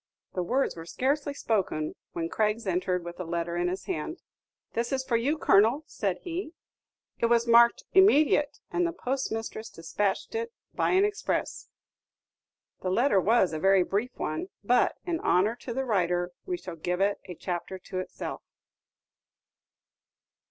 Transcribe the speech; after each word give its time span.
The 0.33 0.41
words 0.41 0.75
were 0.75 0.87
scarcely 0.87 1.35
spoken 1.35 1.93
when 2.13 2.27
Craggs 2.27 2.65
entered 2.65 3.05
with 3.05 3.19
a 3.19 3.23
letter 3.23 3.55
in 3.55 3.67
his 3.67 3.85
hand. 3.85 4.17
"This 4.73 4.91
is 4.91 5.03
for 5.03 5.15
you, 5.15 5.37
Colonel," 5.37 5.83
said 5.85 6.17
he; 6.23 6.53
"it 7.19 7.27
was 7.27 7.45
marked 7.45 7.83
'immediate,' 7.93 8.57
and 8.71 8.87
the 8.87 8.93
post 8.93 9.31
mistress 9.31 9.69
despatched 9.69 10.33
it 10.33 10.51
by 10.73 10.89
an 10.89 11.05
express." 11.05 11.67
The 12.81 12.89
letter 12.89 13.21
was 13.21 13.53
a 13.53 13.59
very 13.59 13.83
brief 13.83 14.17
one; 14.17 14.47
but, 14.63 14.95
in 15.05 15.19
honor 15.19 15.55
to 15.57 15.71
the 15.71 15.85
writer, 15.85 16.31
we 16.47 16.57
shall 16.57 16.75
give 16.77 16.99
it 16.99 17.19
a 17.25 17.35
chapter 17.35 17.77
to 17.77 17.99
itself. 17.99 18.41